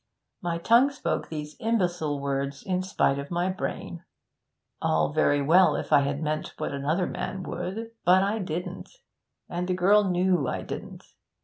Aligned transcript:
My 0.41 0.57
tongue 0.57 0.89
spoke 0.89 1.29
these 1.29 1.55
imbecile 1.59 2.19
words 2.19 2.63
in 2.63 2.81
spite 2.81 3.19
of 3.19 3.29
my 3.29 3.51
brain. 3.51 4.03
All 4.81 5.13
very 5.13 5.43
well, 5.43 5.75
if 5.75 5.93
I 5.93 5.99
had 5.99 6.23
meant 6.23 6.55
what 6.57 6.71
another 6.71 7.05
man 7.05 7.43
would; 7.43 7.91
but 8.03 8.23
I 8.23 8.39
didn't, 8.39 8.89
and 9.47 9.67
the 9.67 9.75
girl 9.75 10.05
knew 10.05 10.47
I 10.47 10.63
didn't. 10.63 11.03